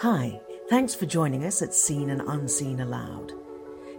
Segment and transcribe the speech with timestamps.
[0.00, 3.32] Hi, thanks for joining us at Seen and Unseen Aloud.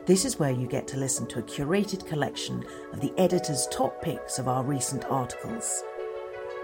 [0.06, 4.00] This is where you get to listen to a curated collection of the editor's top
[4.04, 5.84] picks of our recent articles.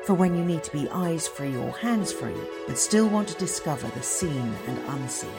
[0.04, 3.38] For when you need to be eyes free or hands free, but still want to
[3.40, 5.32] discover the seen and unseen.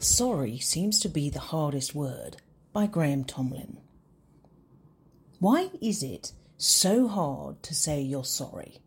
[0.00, 2.38] Sorry seems to be the hardest word
[2.72, 3.78] by Graham Tomlin.
[5.42, 8.78] Why is it so hard to say you're sorry?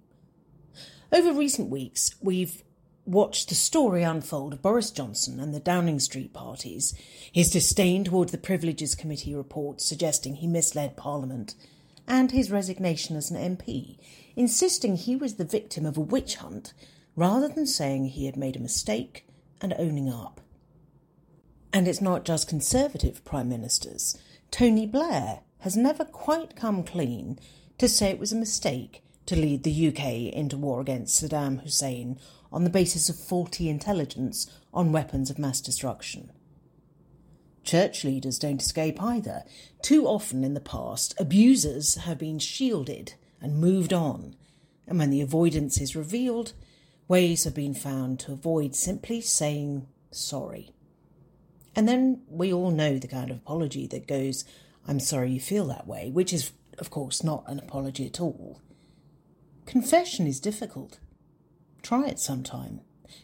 [1.12, 2.63] Over recent weeks, we've
[3.05, 6.94] watched the story unfold of Boris Johnson and the Downing Street parties,
[7.30, 11.55] his disdain towards the Privileges Committee report suggesting he misled Parliament,
[12.08, 13.98] and his resignation as an MP,
[14.38, 16.74] insisting he was the victim of a witch hunt
[17.18, 19.27] rather than saying he had made a mistake
[19.60, 20.40] and owning up.
[21.74, 24.18] And it's not just Conservative Prime Ministers.
[24.52, 27.40] Tony Blair has never quite come clean
[27.80, 32.20] to say it was a mistake to lead the UK into war against Saddam Hussein
[32.52, 36.32] on the basis of faulty intelligence on weapons of mass destruction.
[37.63, 39.41] Church leaders don't escape either.
[39.82, 44.36] Too often in the past, abusers have been shielded and moved on,
[44.86, 46.54] and when the avoidance is revealed,
[47.08, 50.76] ways have been found to avoid simply saying sorry.
[51.76, 54.46] And then we all know the kind of apology that goes,
[54.88, 58.62] I'm sorry you feel that way, which is, of course, not an apology at all.
[59.66, 61.00] Confession is difficult.
[61.82, 62.82] Try it sometime.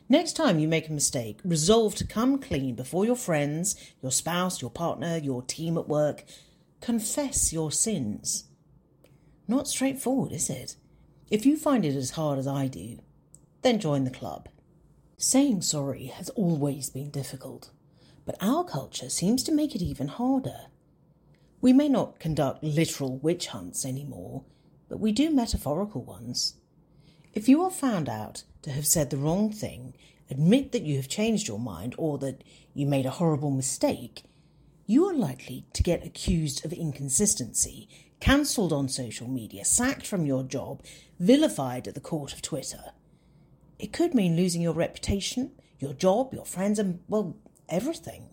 [0.09, 4.61] Next time you make a mistake, resolve to come clean before your friends, your spouse,
[4.61, 6.23] your partner, your team at work.
[6.79, 8.45] Confess your sins.
[9.47, 10.75] Not straightforward, is it?
[11.29, 12.99] If you find it as hard as I do,
[13.61, 14.49] then join the club.
[15.17, 17.71] Saying sorry has always been difficult
[18.25, 20.67] but our culture seems to make it even harder.
[21.61, 24.43] We may not conduct literal witch hunts anymore,
[24.89, 26.55] but we do metaphorical ones.
[27.35, 29.93] If you are found out to have said the wrong thing,
[30.29, 32.43] admit that you have changed your mind or that
[32.73, 34.23] you made a horrible mistake,
[34.87, 37.87] you are likely to get accused of inconsistency,
[38.19, 40.81] cancelled on social media, sacked from your job,
[41.19, 42.91] vilified at the court of Twitter.
[43.77, 47.37] It could mean losing your reputation, your job, your friends, and, well,
[47.69, 48.29] everything.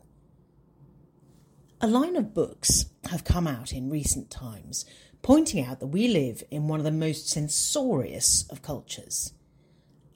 [1.80, 4.84] A line of books have come out in recent times
[5.22, 9.32] pointing out that we live in one of the most censorious of cultures.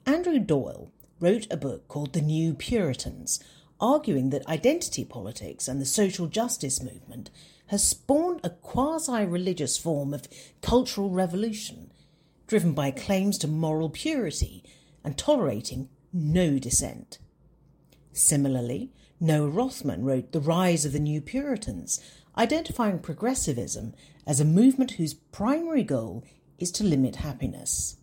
[0.05, 0.91] Andrew Doyle
[1.21, 3.41] wrote a book called The New Puritans,
[3.79, 7.29] arguing that identity politics and the social justice movement
[7.67, 10.27] has spawned a quasi religious form of
[10.61, 11.93] cultural revolution
[12.45, 14.65] driven by claims to moral purity
[15.01, 17.19] and tolerating no dissent.
[18.11, 21.99] Similarly, Noah Rothman wrote The Rise of the New Puritans,
[22.37, 23.93] identifying progressivism
[24.25, 26.23] as a movement whose primary goal
[26.57, 27.97] is to limit happiness.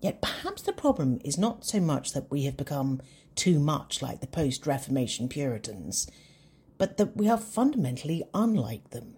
[0.00, 3.00] Yet perhaps the problem is not so much that we have become
[3.34, 6.10] too much like the post Reformation Puritans,
[6.76, 9.16] but that we are fundamentally unlike them.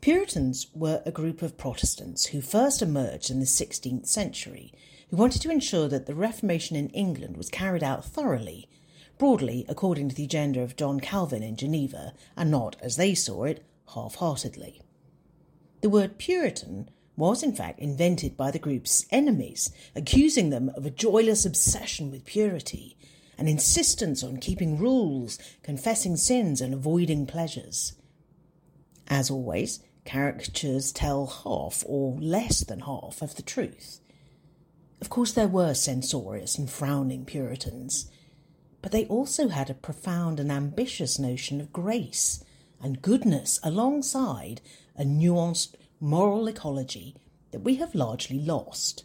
[0.00, 4.72] Puritans were a group of Protestants who first emerged in the 16th century,
[5.10, 8.68] who wanted to ensure that the Reformation in England was carried out thoroughly
[9.18, 13.44] broadly according to the agenda of John Calvin in Geneva, and not, as they saw
[13.44, 13.64] it,
[13.94, 14.80] half heartedly.
[15.80, 20.90] The word Puritan was in fact invented by the group's enemies, accusing them of a
[20.90, 22.96] joyless obsession with purity,
[23.36, 27.94] an insistence on keeping rules, confessing sins, and avoiding pleasures.
[29.08, 34.00] As always, caricatures tell half or less than half of the truth.
[35.00, 38.10] Of course, there were censorious and frowning Puritans,
[38.82, 42.44] but they also had a profound and ambitious notion of grace
[42.80, 44.60] and goodness alongside
[44.96, 47.16] a nuanced moral ecology
[47.50, 49.04] that we have largely lost.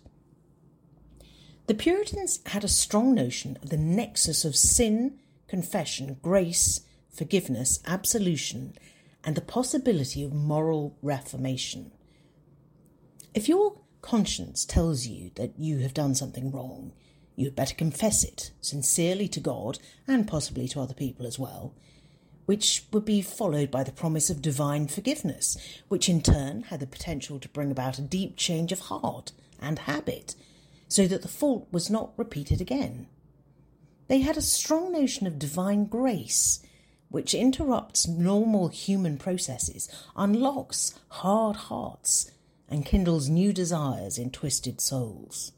[1.67, 8.73] The Puritans had a strong notion of the nexus of sin, confession, grace, forgiveness, absolution,
[9.23, 11.91] and the possibility of moral reformation.
[13.33, 16.91] If your conscience tells you that you have done something wrong,
[17.35, 21.73] you had better confess it sincerely to God and possibly to other people as well,
[22.45, 25.57] which would be followed by the promise of divine forgiveness,
[25.87, 29.31] which in turn had the potential to bring about a deep change of heart
[29.61, 30.35] and habit,
[30.87, 33.07] so that the fault was not repeated again.
[34.07, 36.59] They had a strong notion of divine grace,
[37.09, 42.29] which interrupts normal human processes, unlocks hard hearts,
[42.67, 45.51] and kindles new desires in twisted souls.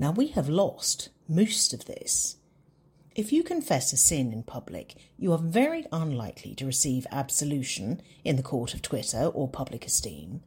[0.00, 2.36] Now we have lost most of this.
[3.16, 8.36] if you confess a sin in public, you are very unlikely to receive absolution in
[8.36, 10.40] the court of Twitter or public esteem.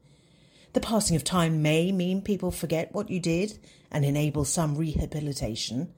[0.72, 3.60] The passing of time may mean people forget what you did
[3.92, 5.94] and enable some rehabilitation,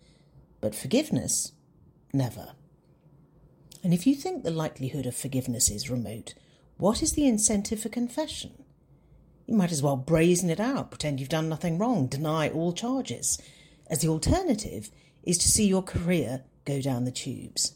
[0.62, 1.52] but forgiveness,
[2.12, 2.54] never.
[3.84, 6.34] And if you think the likelihood of forgiveness is remote,
[6.78, 8.63] what is the incentive for confession?
[9.46, 13.38] You might as well brazen it out, pretend you've done nothing wrong, deny all charges,
[13.88, 14.90] as the alternative
[15.24, 17.74] is to see your career go down the tubes.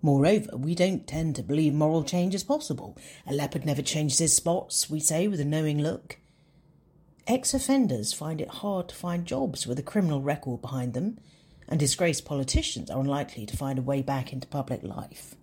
[0.00, 2.96] Moreover, we don't tend to believe moral change is possible.
[3.26, 6.18] A leopard never changes his spots, we say with a knowing look.
[7.26, 11.18] Ex offenders find it hard to find jobs with a criminal record behind them,
[11.68, 15.34] and disgraced politicians are unlikely to find a way back into public life.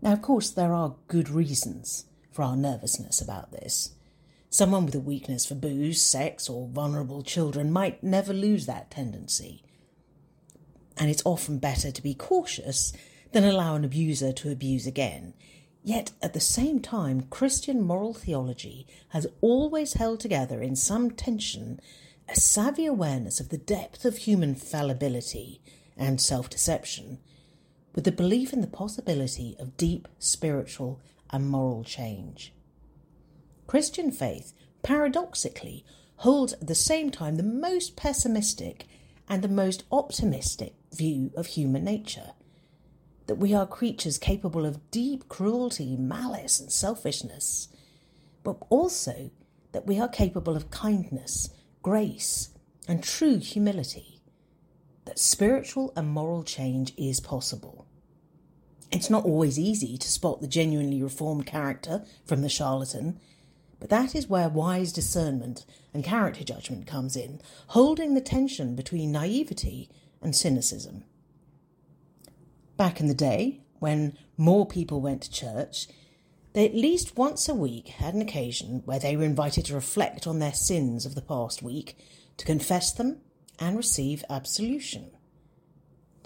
[0.00, 2.04] Now, of course, there are good reasons
[2.36, 3.94] for our nervousness about this.
[4.50, 9.62] Someone with a weakness for booze, sex, or vulnerable children might never lose that tendency
[10.96, 12.92] and it's often better to be cautious
[13.32, 15.34] than allow an abuser to abuse again.
[15.84, 21.80] Yet at the same time, Christian moral theology has always held together in some tension
[22.28, 25.60] a savvy awareness of the depth of human fallibility
[25.96, 27.18] and self deception,
[27.94, 31.00] with the belief in the possibility of deep spiritual
[31.30, 32.52] and moral change.
[33.66, 34.52] Christian faith,
[34.82, 35.84] paradoxically,
[36.16, 38.86] holds at the same time the most pessimistic
[39.28, 42.32] and the most optimistic view of human nature.
[43.26, 47.68] That we are creatures capable of deep cruelty, malice, and selfishness,
[48.44, 49.30] but also
[49.72, 51.50] that we are capable of kindness,
[51.82, 52.50] grace,
[52.86, 54.20] and true humility.
[55.04, 57.85] That spiritual and moral change is possible.
[58.92, 63.18] It's not always easy to spot the genuinely reformed character from the charlatan,
[63.80, 69.12] but that is where wise discernment and character judgment comes in, holding the tension between
[69.12, 69.90] naivety
[70.22, 71.04] and cynicism.
[72.76, 75.88] Back in the day, when more people went to church,
[76.52, 80.26] they at least once a week had an occasion where they were invited to reflect
[80.26, 81.98] on their sins of the past week,
[82.38, 83.20] to confess them,
[83.58, 85.10] and receive absolution.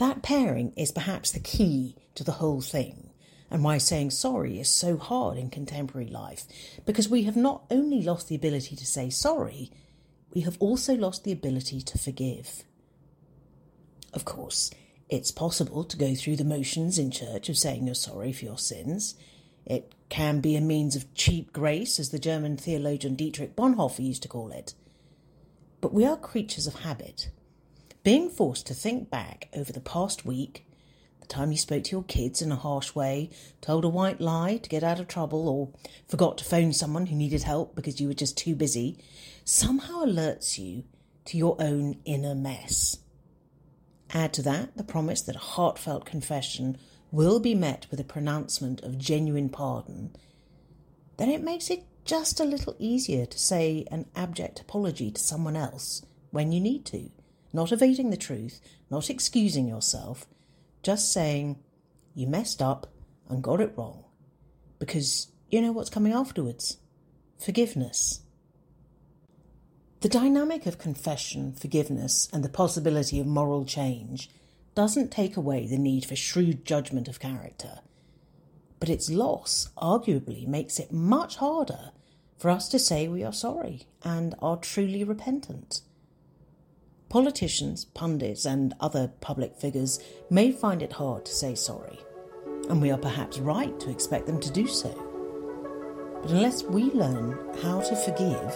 [0.01, 3.11] That pairing is perhaps the key to the whole thing
[3.51, 6.47] and why saying sorry is so hard in contemporary life,
[6.87, 9.71] because we have not only lost the ability to say sorry,
[10.33, 12.65] we have also lost the ability to forgive.
[14.15, 14.71] Of course,
[15.11, 18.57] it's possible to go through the motions in church of saying you're sorry for your
[18.57, 19.17] sins.
[19.67, 24.23] It can be a means of cheap grace, as the German theologian Dietrich Bonhoeffer used
[24.23, 24.73] to call it.
[25.83, 27.29] But we are creatures of habit.
[28.03, 30.67] Being forced to think back over the past week,
[31.21, 33.29] the time you spoke to your kids in a harsh way,
[33.61, 35.69] told a white lie to get out of trouble, or
[36.09, 38.97] forgot to phone someone who needed help because you were just too busy,
[39.45, 40.85] somehow alerts you
[41.27, 43.01] to your own inner mess.
[44.15, 46.79] Add to that the promise that a heartfelt confession
[47.13, 50.17] will be met with a pronouncement of genuine pardon,
[51.19, 55.55] then it makes it just a little easier to say an abject apology to someone
[55.55, 57.11] else when you need to,
[57.53, 58.61] not evading the truth,
[58.91, 60.27] not excusing yourself,
[60.83, 61.59] just saying
[62.15, 62.87] you messed up
[63.29, 64.05] and got it wrong.
[64.79, 66.79] Because you know what's coming afterwards
[67.39, 68.21] forgiveness.
[70.01, 74.31] The dynamic of confession, forgiveness, and the possibility of moral change
[74.75, 77.81] doesn't take away the need for shrewd judgment of character,
[78.79, 81.93] but its loss arguably makes it much harder
[82.39, 85.83] for us to say we are sorry and are truly repentant.
[87.11, 89.99] Politicians, pundits, and other public figures
[90.31, 91.99] may find it hard to say sorry,
[92.69, 94.91] and we are perhaps right to expect them to do so.
[96.23, 98.55] But unless we learn how to forgive,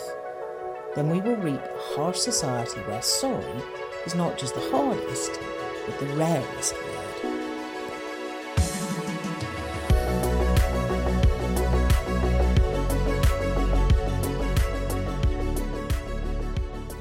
[0.94, 3.60] then we will reap a harsh society where sorry
[4.06, 5.32] is not just the hardest,
[5.84, 6.90] but the rarest word.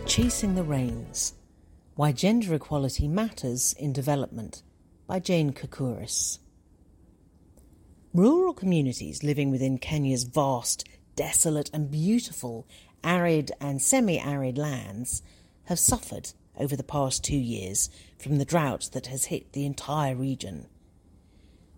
[0.07, 1.35] Chasing the Rains
[1.95, 4.63] why Gender Equality Matters in Development
[5.05, 6.39] by Jane Cacouris.
[8.15, 12.67] Rural communities living within Kenya's vast, desolate, and beautiful
[13.03, 15.21] arid and semi arid lands
[15.65, 20.15] have suffered over the past two years from the drought that has hit the entire
[20.15, 20.65] region.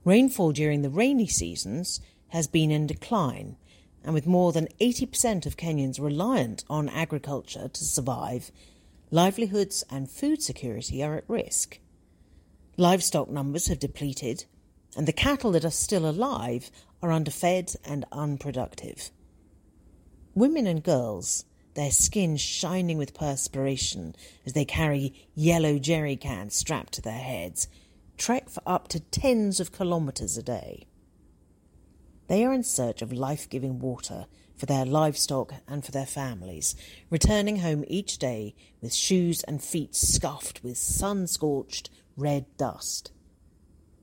[0.06, 3.58] Rainfall during the rainy seasons has been in decline,
[4.02, 8.52] and with more than 80% of Kenyans reliant on agriculture to survive,
[9.16, 11.80] livelihoods and food security are at risk.
[12.76, 14.44] Livestock numbers have depleted,
[14.98, 16.70] and the cattle that are still alive
[17.02, 19.12] are underfed and unproductive.
[20.34, 21.46] Women and girls,
[21.76, 27.70] their skin shining with perspiration as they carry yellow jerry cans strapped to their heads,
[28.18, 30.88] trek for up to tens of kilometres a day.
[32.28, 34.26] They are in search of life giving water
[34.58, 36.76] for their livestock and for their families,
[37.10, 43.12] returning home each day with shoes and feet scuffed with sun scorched red dust.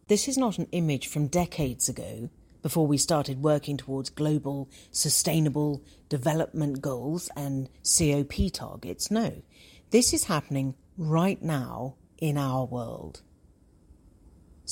[0.08, 2.28] This is not an image from decades ago,
[2.62, 9.10] before we started working towards global sustainable development goals and COP targets.
[9.10, 9.42] No,
[9.90, 13.22] this is happening right now in our world.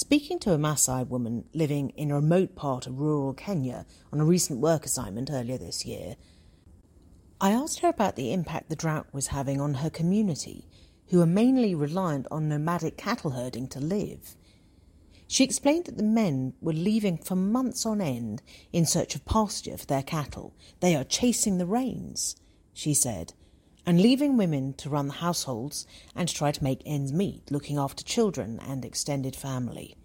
[0.00, 4.24] Speaking to a Maasai woman living in a remote part of rural Kenya on a
[4.24, 6.16] recent work assignment earlier this year,
[7.38, 10.66] I asked her about the impact the drought was having on her community,
[11.08, 14.36] who are mainly reliant on nomadic cattle herding to live.
[15.28, 18.40] She explained that the men were leaving for months on end
[18.72, 20.56] in search of pasture for their cattle.
[20.80, 22.36] They are chasing the rains,
[22.72, 23.34] she said,
[23.90, 27.76] and leaving women to run the households and to try to make ends meet, looking
[27.76, 29.96] after children and extended family.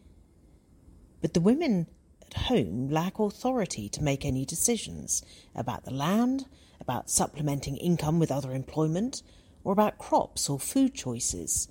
[1.22, 1.86] But the women
[2.26, 5.22] at home lack authority to make any decisions
[5.54, 6.48] about the land,
[6.82, 9.22] about supplementing income with other employment,
[9.64, 11.68] or about crops or food choices.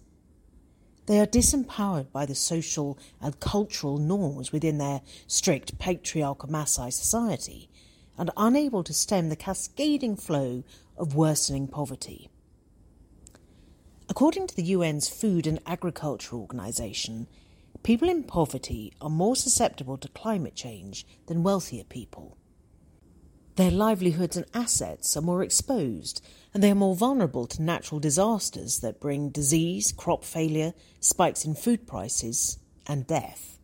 [1.06, 7.68] They are disempowered by the social and cultural norms within their strict patriarchal Maasai society
[8.16, 10.62] and unable to stem the cascading flow
[10.96, 12.28] of worsening poverty.
[14.08, 17.26] According to the UN's Food and Agriculture Organization,
[17.82, 22.36] people in poverty are more susceptible to climate change than wealthier people.
[23.56, 26.20] Their livelihoods and assets are more exposed,
[26.52, 31.54] and they are more vulnerable to natural disasters that bring disease, crop failure, spikes in
[31.54, 33.58] food prices, and death.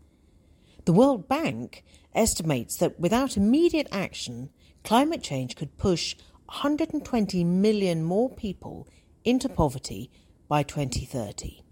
[0.84, 1.84] The World Bank
[2.14, 4.50] estimates that without immediate action,
[4.84, 6.16] climate change could push
[6.50, 8.88] 120 million more people
[9.24, 10.10] into poverty
[10.48, 11.62] by 2030.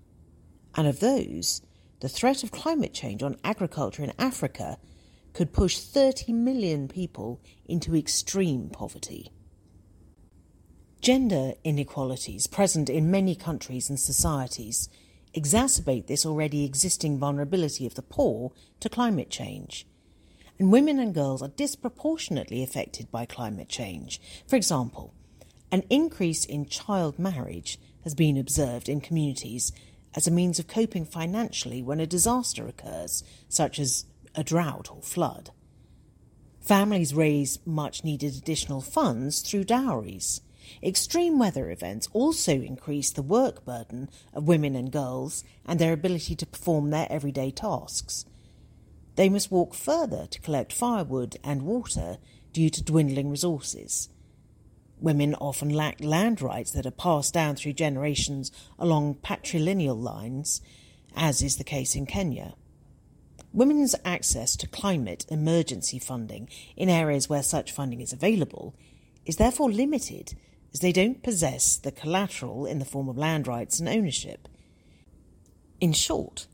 [0.76, 1.62] And of those,
[1.98, 4.78] the threat of climate change on agriculture in Africa
[5.32, 9.32] could push 30 million people into extreme poverty.
[11.00, 14.88] Gender inequalities present in many countries and societies
[15.34, 19.88] exacerbate this already existing vulnerability of the poor to climate change.
[20.58, 24.20] And women and girls are disproportionately affected by climate change.
[24.46, 25.14] For example,
[25.70, 29.70] an increase in child marriage has been observed in communities
[30.14, 35.02] as a means of coping financially when a disaster occurs, such as a drought or
[35.02, 35.50] flood.
[36.60, 40.40] Families raise much needed additional funds through dowries.
[40.82, 46.34] Extreme weather events also increase the work burden of women and girls and their ability
[46.34, 48.24] to perform their everyday tasks.
[49.18, 52.18] They must walk further to collect firewood and water
[52.52, 54.10] due to dwindling resources.
[55.00, 60.62] Women often lack land rights that are passed down through generations along patrilineal lines,
[61.16, 62.54] as is the case in Kenya.
[63.52, 68.76] Women's access to climate emergency funding in areas where such funding is available
[69.26, 70.34] is therefore limited
[70.72, 74.46] as they don't possess the collateral in the form of land rights and ownership.
[75.80, 76.46] In short,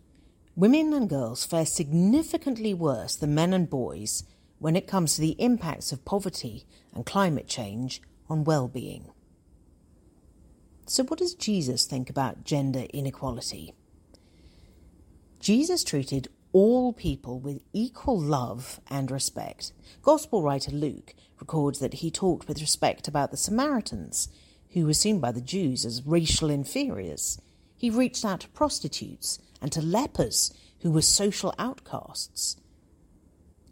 [0.57, 4.25] women and girls fare significantly worse than men and boys
[4.59, 9.11] when it comes to the impacts of poverty and climate change on well being.
[10.87, 13.75] So, what does Jesus think about gender inequality?
[15.41, 19.73] Jesus treated all people with equal love and respect.
[20.03, 24.29] Gospel writer Luke records that he talked with respect about the Samaritans,
[24.71, 27.41] who were seen by the Jews as racial inferiors.
[27.77, 30.53] He reached out to prostitutes and to lepers,
[30.83, 32.59] who were social outcasts.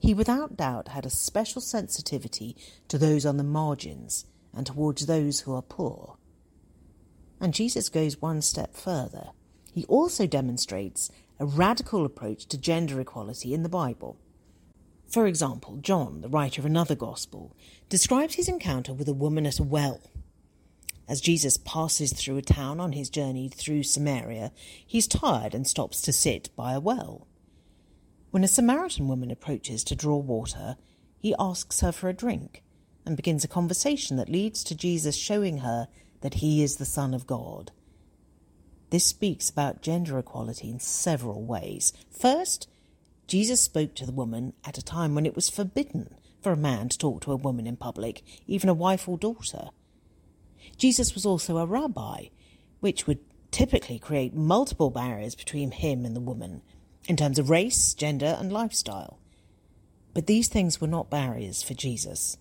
[0.01, 2.57] He without doubt had a special sensitivity
[2.89, 6.17] to those on the margins and towards those who are poor.
[7.43, 9.33] And Jesus goes one step further.
[9.71, 14.17] He also demonstrates a radical approach to gender equality in the Bible.
[15.11, 17.55] For example, John, the writer of another gospel,
[17.91, 20.01] describes his encounter with a woman at a well.
[21.13, 24.51] As Jesus passes through a town on his journey through Samaria,
[24.87, 27.27] he's tired and stops to sit by a well.
[28.31, 30.79] When a Samaritan woman approaches to draw water,
[31.19, 32.63] he asks her for a drink
[33.05, 35.87] and begins a conversation that leads to Jesus showing her
[36.23, 37.73] that he is the Son of God.
[38.89, 41.93] This speaks about gender equality in several ways.
[42.11, 42.71] First,
[43.27, 46.89] Jesus spoke to the woman at a time when it was forbidden for a man
[46.89, 49.69] to talk to a woman in public, even a wife or daughter.
[50.77, 52.27] Jesus was also a rabbi,
[52.81, 56.63] which would typically create multiple barriers between him and the woman
[57.07, 59.19] in terms of race, gender, and lifestyle.
[60.15, 62.37] But these things were not barriers for Jesus.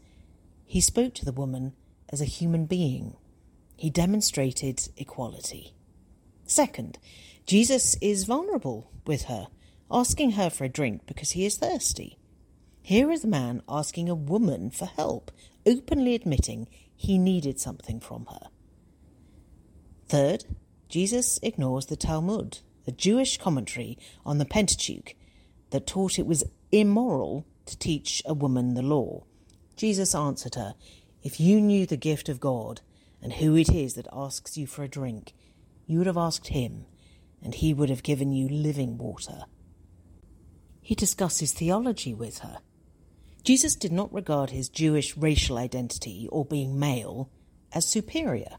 [0.65, 1.73] He spoke to the woman
[2.09, 3.15] as a human being.
[3.75, 5.73] He demonstrated equality.
[6.45, 6.99] Second,
[7.45, 9.47] Jesus is vulnerable with her,
[9.89, 12.17] asking her for a drink because he is thirsty.
[12.81, 15.31] Here is a man asking a woman for help,
[15.65, 16.67] openly admitting
[17.01, 18.47] he needed something from her.
[20.07, 20.45] Third,
[20.87, 25.15] Jesus ignores the Talmud, a Jewish commentary on the Pentateuch
[25.71, 29.23] that taught it was immoral to teach a woman the law.
[29.75, 30.75] Jesus answered her,
[31.23, 32.81] If you knew the gift of God
[33.19, 35.33] and who it is that asks you for a drink,
[35.87, 36.85] you would have asked him,
[37.41, 39.45] and he would have given you living water.
[40.81, 42.59] He discusses theology with her.
[43.43, 47.29] Jesus did not regard his Jewish racial identity or being male
[47.73, 48.57] as superior.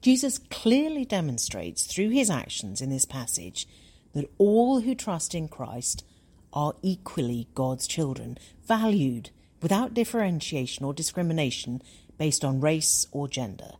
[0.00, 3.68] Jesus clearly demonstrates through his actions in this passage
[4.14, 6.04] that all who trust in Christ
[6.52, 9.30] are equally God's children, valued
[9.62, 11.80] without differentiation or discrimination
[12.18, 13.72] based on race or gender.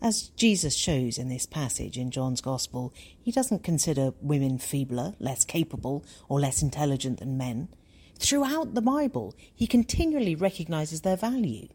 [0.00, 5.44] As Jesus shows in this passage in John's Gospel, he doesn't consider women feebler, less
[5.44, 7.68] capable, or less intelligent than men.
[8.18, 11.68] Throughout the Bible, he continually recognizes their value.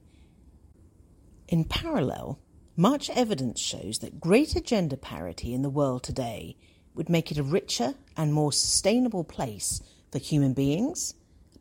[1.47, 2.39] In parallel,
[2.75, 6.57] much evidence shows that greater gender parity in the world today
[6.95, 9.81] would make it a richer and more sustainable place
[10.11, 11.13] for human beings,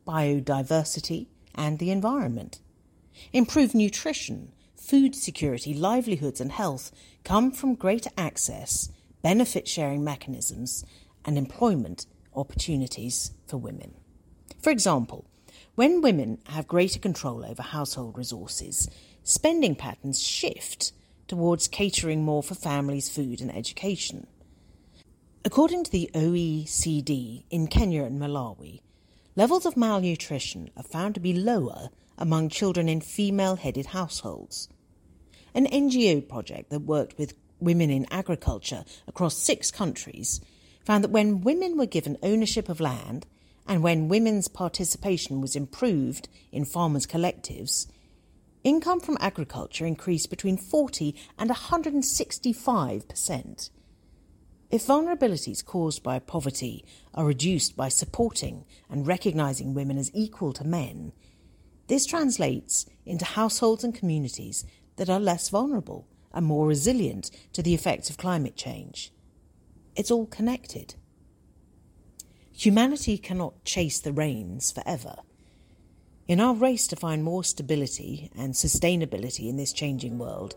[0.07, 2.59] biodiversity, and the environment.
[3.33, 6.91] Improved nutrition, food security, livelihoods, and health
[7.23, 8.89] come from greater access,
[9.21, 10.83] benefit sharing mechanisms,
[11.23, 14.00] and employment opportunities for women.
[14.61, 15.25] For example,
[15.75, 18.89] when women have greater control over household resources,
[19.23, 20.91] spending patterns shift
[21.27, 24.27] towards catering more for families' food and education.
[25.43, 28.81] According to the OECD in Kenya and Malawi,
[29.35, 34.69] levels of malnutrition are found to be lower among children in female headed households.
[35.55, 40.41] An NGO project that worked with women in agriculture across six countries
[40.85, 43.25] found that when women were given ownership of land
[43.67, 47.85] and when women's participation was improved in farmers' collectives,
[48.63, 53.69] income from agriculture increased between 40 and 165%.
[54.69, 60.63] If vulnerabilities caused by poverty are reduced by supporting and recognising women as equal to
[60.63, 61.11] men,
[61.87, 64.63] this translates into households and communities
[64.95, 69.11] that are less vulnerable and more resilient to the effects of climate change.
[69.95, 70.95] It's all connected.
[72.53, 75.15] Humanity cannot chase the rains forever.
[76.27, 80.55] In our race to find more stability and sustainability in this changing world,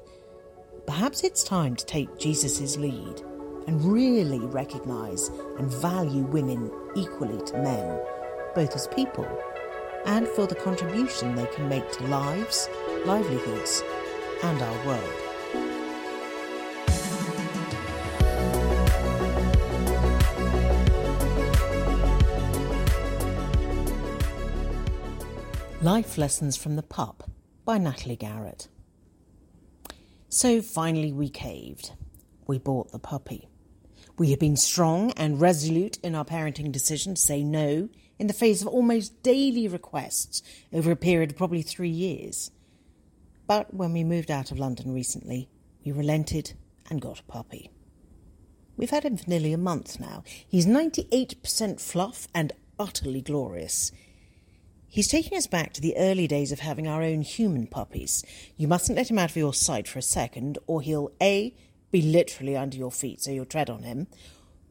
[0.87, 3.23] perhaps it's time to take Jesus' lead
[3.67, 5.29] and really recognise
[5.59, 8.01] and value women equally to men,
[8.55, 9.27] both as people
[10.05, 12.69] and for the contribution they can make to lives,
[13.07, 13.83] livelihoods,
[14.43, 15.24] and our world.
[25.85, 27.31] Life Lessons from the Pup
[27.67, 28.69] by Natalie Garrett.
[30.31, 31.93] So finally we caved.
[32.47, 33.51] We bought the puppy.
[34.17, 38.33] We had been strong and resolute in our parenting decision to say no in the
[38.33, 40.43] face of almost daily requests
[40.73, 42.51] over a period of probably three years.
[43.47, 45.51] But when we moved out of London recently,
[45.85, 46.55] we relented
[46.89, 47.71] and got a puppy.
[48.79, 50.25] We've had him for nearly a month now.
[50.49, 53.93] He's 98% fluff and utterly glorious.
[54.95, 58.25] He's taking us back to the early days of having our own human puppies.
[58.57, 61.53] You mustn't let him out of your sight for a second, or he'll A.
[61.91, 64.07] be literally under your feet so you'll tread on him,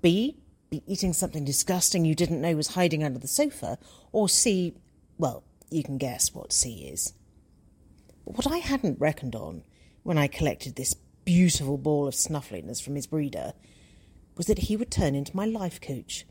[0.02, 0.38] B.
[0.70, 3.78] be eating something disgusting you didn't know was hiding under the sofa,
[4.14, 4.74] or C.
[5.18, 7.12] well, you can guess what C is.
[8.24, 9.64] But what I hadn't reckoned on
[10.04, 13.52] when I collected this beautiful ball of snuffliness from his breeder
[14.38, 16.26] was that he would turn into my life coach.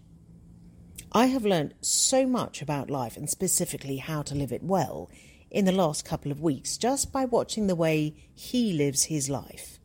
[1.14, 5.10] I have learned so much about life and specifically how to live it well
[5.50, 9.78] in the last couple of weeks just by watching the way he lives his life.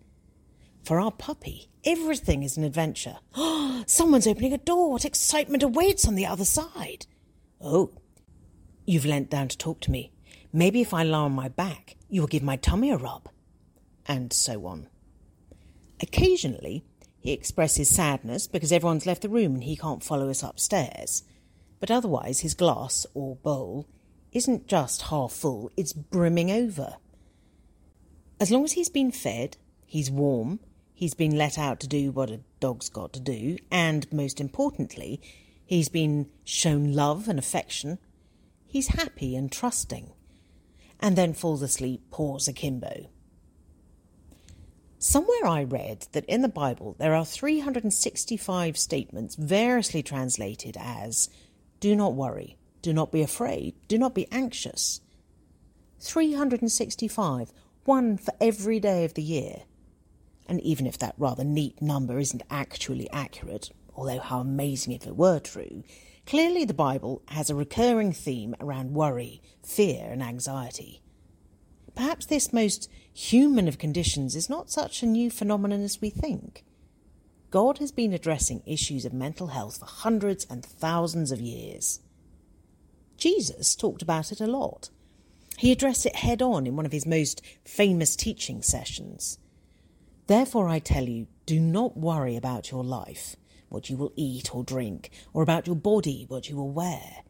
[0.86, 3.18] For our puppy, everything is an adventure.
[3.88, 4.92] Someone's opening a door.
[4.92, 7.08] What excitement awaits on the other side?
[7.60, 7.92] Oh,
[8.86, 10.14] you've leant down to talk to me.
[10.54, 13.28] Maybe if I lie on my back, you will give my tummy a rub.
[14.06, 14.88] And so on.
[16.02, 16.86] Occasionally,
[17.28, 21.24] he expresses sadness because everyone's left the room and he can't follow us upstairs.
[21.82, 23.86] But otherwise, his glass, or bowl,
[24.32, 26.96] isn't just half full, it's brimming over.
[28.40, 30.62] As long as he's been fed, he's warm,
[30.94, 35.20] he's been let out to do what a dog's got to do, and most importantly,
[35.66, 38.00] he's been shown love and affection,
[38.68, 40.14] he's happy and trusting.
[41.02, 43.10] and then falls asleep paws akimbo.
[45.10, 51.30] Somewhere I read that in the Bible there are 365 statements variously translated as
[51.80, 55.00] do not worry, do not be afraid, do not be anxious.
[56.02, 57.54] 365,
[57.86, 59.62] one for every day of the year.
[60.46, 65.16] And even if that rather neat number isn't actually accurate, although how amazing if it
[65.16, 65.86] were true,
[66.26, 71.02] clearly the Bible has a recurring theme around worry, fear, and anxiety.
[71.98, 76.64] Perhaps this most human of conditions is not such a new phenomenon as we think.
[77.50, 82.02] God has been addressing issues of mental health for hundreds and thousands of years.
[83.18, 84.92] Jesus talked about it a lot.
[85.58, 89.40] He addressed it head on in one of his most famous teaching sessions.
[90.28, 93.36] Therefore, I tell you, do not worry about your life,
[93.70, 97.24] what you will eat or drink, or about your body, what you will wear.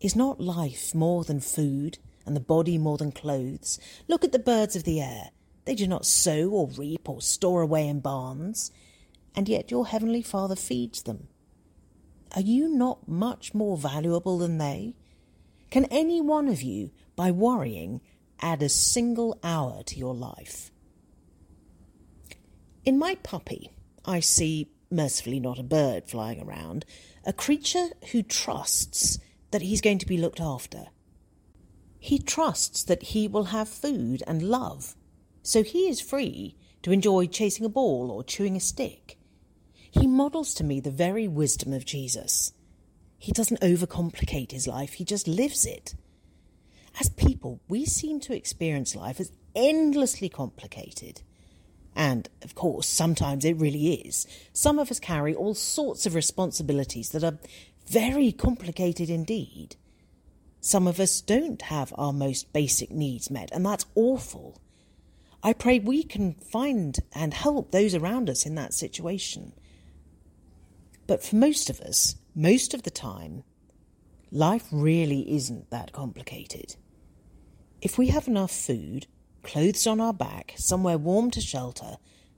[0.00, 1.98] Is not life more than food?
[2.26, 3.78] And the body more than clothes.
[4.08, 5.30] Look at the birds of the air.
[5.64, 8.70] They do not sow or reap or store away in barns,
[9.34, 11.28] and yet your heavenly Father feeds them.
[12.34, 14.96] Are you not much more valuable than they?
[15.70, 18.00] Can any one of you, by worrying,
[18.40, 20.70] add a single hour to your life?
[22.84, 23.70] In my puppy,
[24.04, 26.84] I see, mercifully not a bird flying around,
[27.24, 29.18] a creature who trusts
[29.52, 30.86] that he's going to be looked after.
[32.04, 34.96] He trusts that he will have food and love,
[35.44, 39.20] so he is free to enjoy chasing a ball or chewing a stick.
[39.88, 42.54] He models to me the very wisdom of Jesus.
[43.18, 45.94] He doesn't overcomplicate his life, he just lives it.
[46.98, 51.22] As people, we seem to experience life as endlessly complicated.
[51.94, 54.26] And, of course, sometimes it really is.
[54.52, 57.38] Some of us carry all sorts of responsibilities that are
[57.86, 59.76] very complicated indeed.
[60.64, 64.62] Some of us don't have our most basic needs met, and that's awful.
[65.42, 69.54] I pray we can find and help those around us in that situation.
[71.08, 73.42] But for most of us, most of the time,
[74.30, 76.76] life really isn't that complicated.
[77.80, 79.08] If we have enough food,
[79.42, 81.96] clothes on our back, somewhere warm to shelter,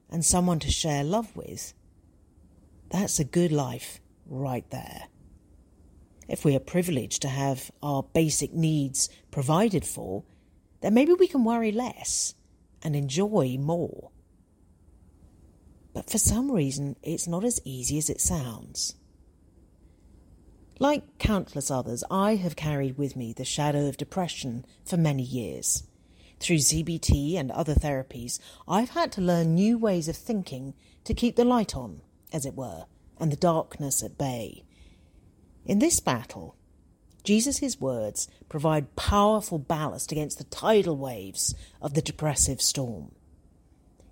[0.09, 1.75] and someone to share love with,
[2.89, 5.09] that's a good life right there
[6.29, 10.25] if we are privileged to have our basic needs provided for,
[10.81, 12.35] then maybe we can worry less
[12.83, 14.11] and enjoy more.
[15.93, 18.97] But for some reason, it's not as easy as it sounds.
[20.81, 25.85] Like countless others, I have carried with me the shadow of depression for many years.
[26.41, 31.37] Through CBT and other therapies, I've had to learn new ways of thinking to keep
[31.37, 32.01] the light on,
[32.33, 32.87] as it were,
[33.21, 34.65] and the darkness at bay
[35.65, 36.57] in this battle,
[37.23, 43.13] Jesus' words provide powerful ballast against the tidal waves of the depressive storm.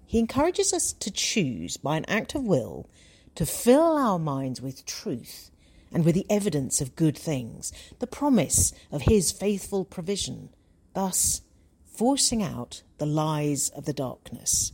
[0.06, 2.88] He encourages us to choose, by an act of will,
[3.34, 5.50] to fill our minds with truth
[5.92, 10.48] and with the evidence of good things, the promise of His faithful provision,
[10.94, 11.42] thus
[11.84, 14.72] forcing out the lies of the darkness.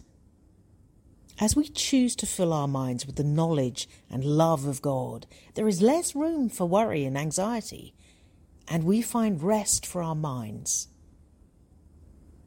[1.41, 5.69] As we choose to fill our minds with the knowledge and love of God, there
[5.69, 7.95] is less room for worry and anxiety,
[8.67, 10.89] and we find rest for our minds.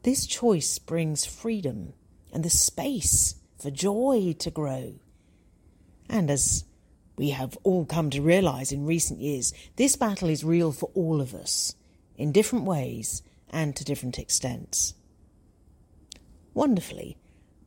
[0.02, 1.94] This choice brings freedom
[2.32, 4.96] and the space for joy to grow.
[6.08, 6.64] And as
[7.16, 11.22] we have all come to realize in recent years, this battle is real for all
[11.22, 11.74] of us,
[12.16, 14.94] in different ways and to different extents.
[16.52, 17.16] Wonderfully,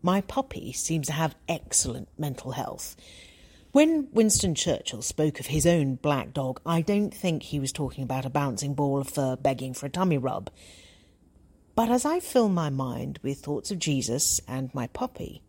[0.05, 2.95] my puppy seems to have excellent mental health.
[3.71, 8.03] When Winston Churchill spoke of his own black dog, I don't think he was talking
[8.03, 10.51] about a bouncing ball of fur begging for a tummy rub.
[11.73, 15.41] But as I fill my mind with thoughts of Jesus and my puppy,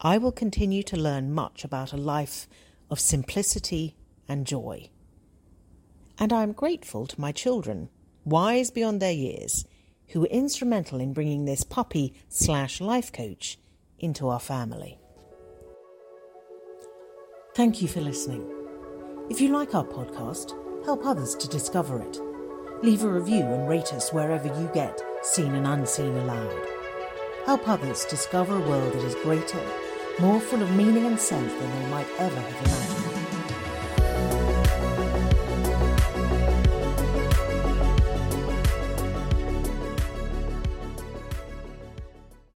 [0.00, 2.46] I will continue to learn much about a life
[2.88, 3.96] of simplicity
[4.28, 4.90] and joy.
[6.20, 7.88] And I am grateful to my children,
[8.24, 9.64] wise beyond their years,
[10.08, 13.58] who were instrumental in bringing this puppy slash life coach
[13.98, 14.98] into our family.
[17.54, 18.46] Thank you for listening.
[19.30, 20.52] If you like our podcast,
[20.84, 22.20] help others to discover it.
[22.82, 26.66] Leave a review and rate us wherever you get Seen and Unseen Aloud.
[27.46, 29.62] Help others discover a world that is greater,
[30.20, 33.05] more full of meaning and sense than they might ever have imagined.